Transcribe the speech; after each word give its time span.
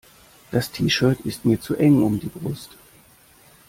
Das 0.49 0.71
T-Shirt 0.71 1.19
ist 1.25 1.45
mir 1.45 1.61
zu 1.61 1.75
eng 1.75 2.01
um 2.01 2.19
die 2.19 2.29
Brust. 2.29 2.71